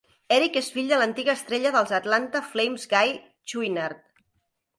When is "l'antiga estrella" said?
1.01-1.73